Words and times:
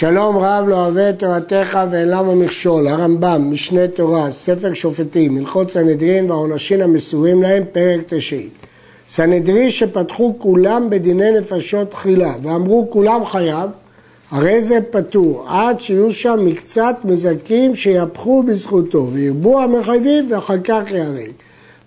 שלום 0.00 0.36
רב 0.36 0.68
לא 0.68 0.74
אוהב 0.74 0.96
את 0.96 1.18
תורתך 1.18 1.78
ואין 1.90 2.08
למה 2.08 2.34
מכשול, 2.34 2.88
הרמב"ם, 2.88 3.50
משנה 3.50 3.88
תורה, 3.88 4.30
ספר 4.30 4.74
שופטים, 4.74 5.38
הלכות 5.38 5.70
סנהדרין 5.70 6.30
והעונשים 6.30 6.80
המסורים 6.80 7.42
להם, 7.42 7.64
פרק 7.72 8.00
תשעי. 8.06 8.48
סנהדרי 9.10 9.70
שפתחו 9.70 10.34
כולם 10.38 10.90
בדיני 10.90 11.30
נפשות 11.30 11.90
תחילה 11.90 12.34
ואמרו 12.42 12.86
כולם 12.90 13.24
חייב, 13.26 13.70
הרי 14.30 14.62
זה 14.62 14.78
פטור, 14.90 15.44
עד 15.48 15.80
שיהיו 15.80 16.12
שם 16.12 16.40
מקצת 16.42 16.96
מזכים 17.04 17.76
שיפחו 17.76 18.42
בזכותו 18.42 19.08
וירבו 19.12 19.60
המחייבים 19.60 20.32
ואחר 20.32 20.60
כך 20.64 20.82
יהרג. 20.90 21.32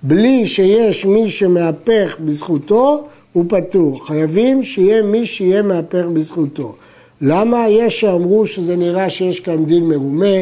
בלי 0.04 0.48
שיש 0.48 1.06
מי 1.06 1.30
שמהפך 1.30 2.18
בזכותו, 2.20 3.04
הוא 3.34 3.46
פטור. 3.50 4.08
חייבים 4.08 4.64
שיהיה 4.64 5.02
מי 5.02 5.26
שיהיה 5.26 5.62
מהפך 5.62 6.06
בזכותו. 6.14 6.76
למה? 7.22 7.70
יש 7.70 8.00
שאמרו 8.00 8.46
שזה 8.46 8.76
נראה 8.76 9.10
שיש 9.10 9.40
כאן 9.40 9.66
דין 9.66 9.84
מרומה, 9.84 10.36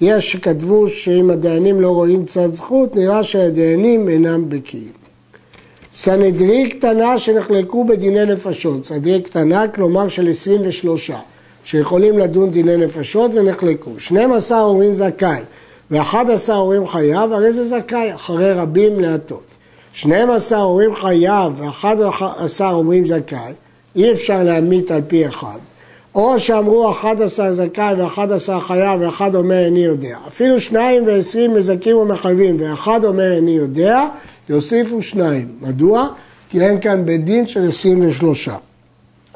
יש 0.00 0.32
שכתבו 0.32 0.88
שאם 0.88 1.30
הדיינים 1.30 1.80
לא 1.80 1.90
רואים 1.90 2.24
צד 2.24 2.54
זכות, 2.54 2.96
נראה 2.96 3.24
שהדיינים 3.24 4.08
אינם 4.08 4.48
בקיאים. 4.48 4.92
סנהדרי 5.92 6.68
קטנה 6.68 7.18
שנחלקו 7.18 7.84
בדיני 7.84 8.24
נפשות, 8.24 8.86
סנהדרי 8.86 9.22
קטנה 9.22 9.68
כלומר 9.68 10.08
של 10.08 10.30
23, 10.30 11.10
שיכולים 11.64 12.18
לדון 12.18 12.50
דיני 12.50 12.76
נפשות 12.76 13.30
ונחלקו. 13.34 13.90
12 13.98 14.62
אומרים 14.62 14.94
זכאי 14.94 15.40
ו-11 15.90 16.50
אומרים 16.50 16.88
חייב, 16.88 17.32
הרי 17.32 17.52
זה 17.52 17.64
זכאי, 17.64 18.14
אחרי 18.14 18.52
רבים 18.52 19.00
להטות. 19.00 19.44
12 19.92 20.62
אומרים 20.62 20.94
חייב 20.94 21.60
ו-11 21.60 22.60
אומרים 22.60 23.06
זכאי, 23.06 23.52
אי 23.96 24.12
אפשר 24.12 24.42
להמית 24.42 24.90
על 24.90 25.00
פי 25.08 25.26
אחד. 25.26 25.58
או 26.16 26.40
שאמרו 26.40 26.90
11 26.90 27.52
זכאי 27.52 27.94
ו-11 27.98 28.60
חייב 28.60 29.00
ואחד 29.00 29.34
אומר 29.34 29.64
איני 29.64 29.84
יודע. 29.84 30.18
אפילו 30.28 30.60
שניים 30.60 31.06
ועשרים 31.06 31.54
מזכים 31.54 31.96
ומחייבים 31.96 32.56
ואחד 32.58 33.04
אומר 33.04 33.32
איני 33.32 33.50
יודע, 33.50 34.02
יוסיפו 34.48 35.02
שניים. 35.02 35.48
מדוע? 35.60 36.08
כי 36.50 36.60
אין 36.60 36.80
כאן 36.80 37.06
בית 37.06 37.24
דין 37.24 37.46
של 37.46 37.68
23. 37.68 38.48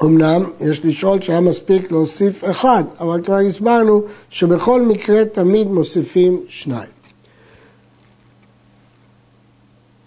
אמנם 0.03 0.43
יש 0.61 0.85
לשאול 0.85 1.21
שהיה 1.21 1.39
מספיק 1.39 1.91
להוסיף 1.91 2.43
אחד, 2.49 2.83
אבל 2.99 3.21
כבר 3.23 3.35
הסברנו 3.37 4.01
שבכל 4.29 4.81
מקרה 4.81 5.25
תמיד 5.25 5.67
מוסיפים 5.67 6.39
שניים. 6.47 6.89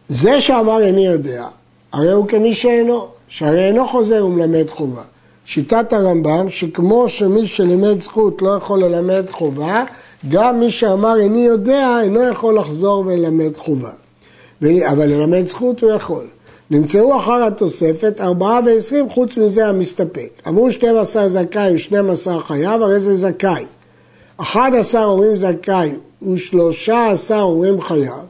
זה 0.09 0.41
שאמר 0.41 0.83
איני 0.83 1.07
יודע, 1.07 1.47
הרי 1.93 2.13
הוא 2.13 2.29
כמי 2.29 2.55
שאינו, 2.55 3.07
שהרי 3.29 3.67
אינו 3.67 3.89
חוזר 3.89 4.27
ומלמד 4.27 4.71
חובה. 4.71 5.03
שיטת 5.47 5.93
הרמב"ם, 5.93 6.49
שכמו 6.49 7.09
שמי 7.09 7.47
שלימד 7.47 8.03
זכות 8.03 8.43
לא 8.43 8.51
יכול 8.51 8.85
ללמד 8.85 9.31
חובה, 9.31 9.85
גם 10.29 10.61
מי 10.61 10.71
שאמר 10.71 11.21
איני 11.21 11.47
יודע 11.47 12.01
אינו 12.03 12.23
יכול 12.23 12.59
לחזור 12.59 13.05
וללמד 13.07 13.57
חובה. 13.57 13.91
אבל 14.63 15.07
ללמד 15.07 15.47
זכות 15.47 15.81
הוא 15.81 15.91
יכול. 15.91 16.25
נמצאו 16.71 17.19
אחר 17.19 17.45
התוספת 17.45 18.21
ארבעה 18.21 18.61
ועשרים 18.67 19.11
חוץ 19.11 19.37
מזה 19.37 19.69
המסתפק. 19.69 20.31
אמרו 20.49 20.73
12 20.73 21.29
זכאי 21.29 21.75
ו-12 21.75 22.39
חייב, 22.41 22.83
הרי 22.83 23.01
זה 23.01 23.17
זכאי. 23.17 23.65
11 24.37 25.05
אומרים 25.05 25.37
זכאי 25.37 25.93
ו-13 26.23 27.35
אומרים 27.35 27.81
חייב. 27.81 28.25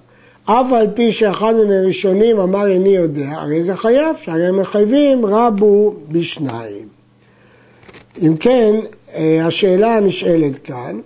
אף 0.44 0.72
על 0.72 0.86
פי 0.94 1.12
שאחד 1.12 1.54
מן 1.54 1.72
הראשונים 1.72 2.40
אמר 2.40 2.66
איני 2.66 2.96
יודע, 2.96 3.30
הרי 3.30 3.62
זה 3.62 3.76
חייב, 3.76 4.16
שהרי 4.22 4.50
מחייבים 4.50 5.26
רבו 5.26 5.94
בשניים. 6.08 6.94
אם 8.22 8.36
כן, 8.36 8.74
אה, 9.14 9.46
השאלה 9.46 9.96
הנשאלת 9.96 10.58
כאן 10.58 11.00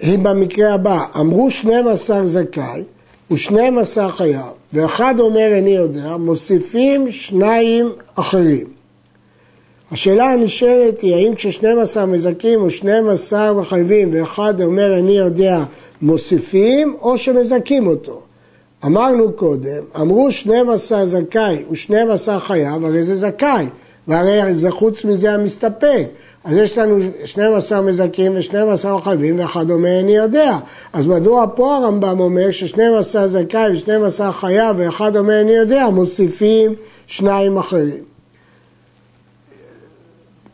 היא 0.00 0.18
במקרה 0.18 0.74
הבא, 0.74 1.04
אמרו 1.20 1.50
12 1.50 2.26
זכאי 2.26 2.82
ו-12 3.30 4.10
חייב, 4.10 4.42
ואחד 4.72 5.14
אומר 5.20 5.50
איני 5.52 5.76
יודע, 5.76 6.16
מוסיפים 6.16 7.12
שניים 7.12 7.92
אחרים. 8.14 8.66
השאלה 9.92 10.32
הנשאלת 10.32 11.00
היא 11.00 11.14
האם 11.14 11.34
כש-12 11.36 12.06
מזכים 12.06 12.62
או 12.62 12.70
12 12.70 13.52
מחייבים 13.52 14.10
ואחד 14.14 14.62
אומר 14.62 14.98
אני 14.98 15.18
יודע 15.18 15.64
מוסיפים 16.02 16.96
או 17.00 17.18
שמזכים 17.18 17.86
אותו. 17.86 18.22
אמרנו 18.84 19.32
קודם, 19.32 19.84
אמרו 20.00 20.32
12 20.32 21.06
זכאי 21.06 21.64
ו-12 21.70 22.38
חייב, 22.38 22.84
הרי 22.84 23.04
זה 23.04 23.14
זכאי. 23.14 23.66
והרי 24.08 24.54
זה 24.54 24.70
חוץ 24.70 25.04
מזה 25.04 25.34
המסתפק. 25.34 26.06
אז 26.44 26.56
יש 26.56 26.78
לנו 26.78 26.96
12 27.24 27.80
מזכים 27.80 28.32
ו-12 28.34 29.00
חייבים 29.00 29.40
אומר 29.70 30.00
אני 30.00 30.16
יודע. 30.16 30.58
אז 30.92 31.06
מדוע 31.06 31.46
פה 31.54 31.76
הרמב"ם 31.76 32.20
אומר 32.20 32.50
ש-12 32.50 33.26
זכאי 33.26 33.72
ו-12 33.72 34.32
חייב 34.32 34.76
ואחד 34.78 35.16
אומר 35.16 35.40
אני 35.40 35.52
יודע, 35.52 35.88
מוסיפים 35.88 36.74
שניים 37.06 37.58
אחרים. 37.58 38.04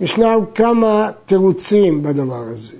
ישנם 0.01 0.39
כמה 0.55 1.11
תירוצים 1.27 2.03
בדבר 2.03 2.43
הזה. 2.47 2.77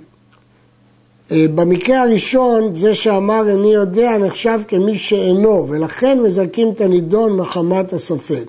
אה, 1.31 1.45
במקרה 1.55 2.01
הראשון, 2.01 2.75
זה 2.75 2.95
שאמר 2.95 3.49
איני 3.49 3.73
יודע 3.73 4.17
נחשב 4.17 4.59
כמי 4.67 4.97
שאינו, 4.97 5.67
ולכן 5.67 6.19
מזכים 6.19 6.71
את 6.75 6.81
הנידון 6.81 7.37
מחמת 7.37 7.93
הספק. 7.93 8.45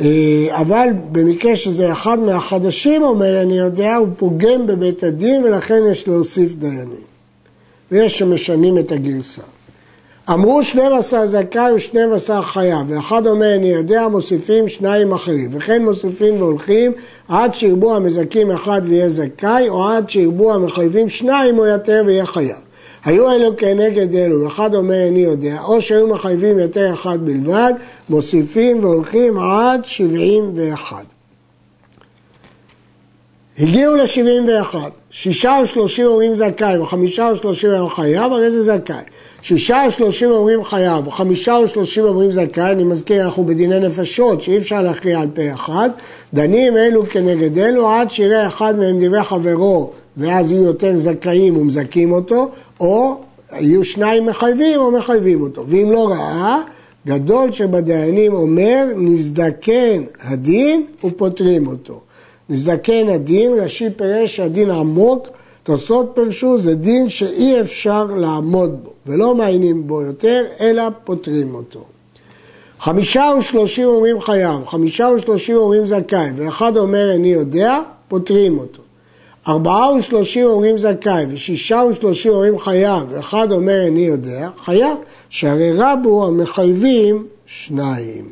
אה, 0.00 0.60
אבל 0.60 0.88
במקרה 1.12 1.56
שזה 1.56 1.92
אחד 1.92 2.18
מהחדשים 2.18 3.02
אומר, 3.02 3.42
אני 3.42 3.58
יודע, 3.58 3.96
הוא 3.96 4.08
פוגם 4.16 4.66
בבית 4.66 5.04
הדין 5.04 5.44
ולכן 5.44 5.82
יש 5.90 6.08
להוסיף 6.08 6.54
דיינים. 6.54 7.12
ויש 7.92 8.18
שמשנים 8.18 8.78
את 8.78 8.92
הגרסה. 8.92 9.42
אמרו 10.30 10.62
12 10.62 11.26
זכאי 11.26 11.72
ו-12 11.72 12.42
חייב, 12.42 12.78
ואחד 12.88 13.26
אומר 13.26 13.54
אני 13.54 13.70
יודע, 13.70 14.08
מוסיפים 14.08 14.68
שניים 14.68 15.12
אחרים, 15.12 15.50
וכן 15.52 15.84
מוסיפים 15.84 16.42
והולכים 16.42 16.92
עד 17.28 17.54
שירבו 17.54 17.96
המזכים 17.96 18.50
אחד 18.50 18.82
ויהיה 18.84 19.08
זכאי, 19.08 19.68
או 19.68 19.88
עד 19.88 20.10
שירבו 20.10 20.54
המחייבים 20.54 21.08
שניים 21.08 21.58
או 21.58 21.66
יותר 21.66 22.02
ויהיה 22.06 22.26
חייב. 22.26 22.56
היו 23.04 23.30
אלו 23.30 23.56
כנגד 23.56 24.14
אלו, 24.14 24.44
ואחד 24.44 24.74
אומר 24.74 24.94
איני 24.94 25.20
יודע, 25.20 25.58
או 25.62 25.80
שהיו 25.80 26.08
מחייבים 26.08 26.58
יותר 26.58 26.92
אחד 26.94 27.18
בלבד, 27.24 27.72
מוסיפים 28.08 28.84
והולכים 28.84 29.38
עד 29.38 29.86
שבעים 29.86 30.50
ואחד. 30.54 31.04
הגיעו 33.58 33.96
לשבעים 33.96 34.48
ואחת, 34.48 34.92
שישה 35.10 35.58
ושלושים 35.62 36.06
אומרים 36.06 36.34
זכאי 36.34 36.78
וחמישה 36.78 37.30
ושלושים 37.34 37.70
אומרים 37.70 37.88
חייב, 37.88 38.32
הרי 38.32 38.50
זה 38.50 38.62
זכאי. 38.62 39.02
שישה 39.42 39.84
ושלושים 39.88 40.30
אומרים 40.30 40.64
חייב 40.64 41.08
וחמישה 41.08 41.58
ושלושים 41.64 42.04
אומרים 42.04 42.32
זכאי, 42.32 42.72
אני 42.72 42.84
מזכיר, 42.84 43.24
אנחנו 43.24 43.44
בדיני 43.44 43.80
נפשות 43.80 44.42
שאי 44.42 44.58
אפשר 44.58 44.82
להכריע 44.82 45.20
על 45.20 45.28
פה 45.34 45.54
אחד, 45.54 45.90
דנים 46.34 46.76
אלו 46.76 47.08
כנגד 47.08 47.58
אלו 47.58 47.90
עד 47.90 48.10
שיראה 48.10 48.46
אחד 48.46 48.78
מהם 48.78 48.98
דברי 49.04 49.24
חברו 49.24 49.92
ואז 50.16 50.50
יהיו 50.50 50.62
יותר 50.62 50.96
זכאים 50.96 51.56
ומזכים 51.56 52.12
אותו, 52.12 52.50
או 52.80 53.20
יהיו 53.52 53.84
שניים 53.84 54.26
מחייבים 54.26 54.80
או 54.80 54.90
מחייבים 54.90 55.42
אותו. 55.42 55.64
ואם 55.66 55.90
לא 55.90 56.08
ראה, 56.08 56.58
גדול 57.06 57.52
שבדיינים 57.52 58.32
אומר, 58.32 58.86
נזדקן 58.96 60.04
הדין 60.20 60.86
ופותרים 61.04 61.66
אותו. 61.66 62.00
נזדקן 62.48 63.08
הדין, 63.08 63.52
רש"י 63.52 63.90
פירש 63.96 64.36
שהדין 64.36 64.70
עמוק, 64.70 65.28
תוספות 65.62 66.12
פרשו, 66.14 66.60
זה 66.60 66.74
דין 66.74 67.08
שאי 67.08 67.60
אפשר 67.60 68.06
לעמוד 68.06 68.84
בו, 68.84 68.90
ולא 69.06 69.34
מעיינים 69.34 69.86
בו 69.86 70.02
יותר, 70.02 70.44
אלא 70.60 70.82
פותרים 71.04 71.54
אותו. 71.54 71.84
חמישה 72.78 73.32
ושלושים 73.38 73.88
אומרים 73.88 74.20
חייב, 74.20 74.66
חמישה 74.66 75.08
ושלושים 75.16 75.56
אומרים 75.56 75.86
זכאי, 75.86 76.30
ואחד 76.36 76.76
אומר 76.76 77.10
איני 77.10 77.32
יודע, 77.32 77.78
פותרים 78.08 78.58
אותו. 78.58 78.81
ארבעה 79.48 79.92
ושלושים 79.92 80.46
אומרים 80.46 80.78
זכאי, 80.78 81.26
ושישה 81.28 81.82
ושלושים 81.90 82.32
אומרים 82.32 82.58
חייב, 82.58 83.02
ואחד 83.08 83.52
אומר 83.52 83.80
איני 83.80 84.00
יודע, 84.00 84.48
חייב, 84.58 84.96
שהרי 85.30 85.72
רבו 85.76 86.26
המחייבים 86.26 87.26
שניים. 87.46 88.24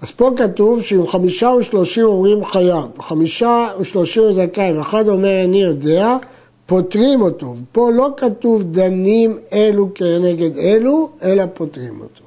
אז 0.00 0.10
פה 0.10 0.30
כתוב 0.36 0.82
שאם 0.82 1.06
חמישה 1.06 1.48
ושלושים 1.48 2.04
אומרים 2.04 2.44
חייב, 2.44 2.86
חמישה 3.00 3.68
ושלושים 3.80 4.32
זכאי, 4.32 4.72
ואחד 4.72 5.08
אומר 5.08 5.28
איני 5.28 5.62
יודע, 5.62 6.16
פותרים 6.66 7.22
אותו. 7.22 7.54
פה 7.72 7.90
לא 7.90 8.10
כתוב 8.16 8.62
דנים 8.62 9.38
אלו 9.52 9.88
כנגד 9.94 10.58
אלו, 10.58 11.10
אלא 11.22 11.44
פותרים 11.54 12.00
אותו. 12.00 12.24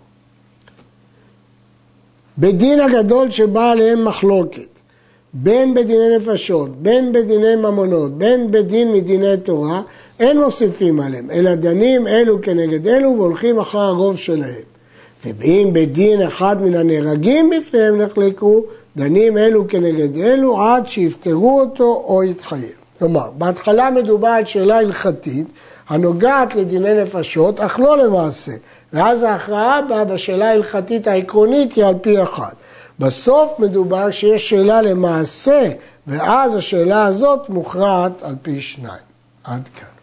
בדין 2.38 2.80
הגדול 2.80 3.32
שבא 3.32 3.72
עליהם 3.72 4.06
מחלוקת, 4.06 4.77
בין 5.34 5.74
בדיני 5.74 6.18
נפשות, 6.18 6.82
בין 6.82 7.14
בדיני 7.14 7.56
ממונות, 7.56 8.18
בין 8.18 8.52
בדין 8.52 8.94
מדיני 8.94 9.38
תורה, 9.38 9.82
אין 10.20 10.40
מוסיפים 10.40 11.00
עליהם, 11.00 11.32
אלא 11.32 11.56
דנים 11.56 12.08
אלו 12.08 12.42
כנגד 12.42 12.88
אלו 12.88 13.16
והולכים 13.18 13.60
אחר 13.60 13.80
הרוב 13.80 14.18
שלהם. 14.18 14.68
ואם 15.26 15.70
בדין 15.74 16.22
אחד 16.22 16.62
מן 16.62 16.76
הנהרגים 16.76 17.50
בפניהם 17.50 18.02
נחלקו, 18.02 18.64
דנים 18.98 19.38
אלו 19.38 19.68
כנגד 19.68 20.18
אלו 20.18 20.62
עד 20.62 20.88
שיפטרו 20.88 21.60
אותו 21.60 22.04
או 22.08 22.24
יתחייב. 22.24 22.72
כלומר, 23.00 23.30
בהתחלה 23.38 23.90
מדובר 23.92 24.28
על 24.28 24.46
שאלה 24.46 24.78
הלכתית 24.78 25.48
הנוגעת 25.90 26.56
לדיני 26.56 27.04
נפשות, 27.04 27.60
אך 27.60 27.80
לא 27.80 27.98
למעשה, 27.98 28.52
ואז 28.94 29.24
ההכרעה 29.24 29.82
בה 29.90 30.04
בשאלה 30.06 30.50
ההלכתית 30.50 31.08
העקרונית 31.08 31.74
היא 31.74 31.86
על 31.86 31.96
פי 32.02 32.24
אחת. 32.24 32.56
בסוף 33.00 33.60
מדובר 33.60 34.12
שיש 34.12 34.50
שאלה 34.50 34.82
למעשה, 34.82 35.72
ואז 36.08 36.56
השאלה 36.56 37.06
הזאת 37.06 37.50
מוכרעת 37.50 38.24
על 38.24 38.36
פי 38.42 38.62
שניים. 38.62 39.08
עד 39.44 39.62
כאן. 39.76 39.97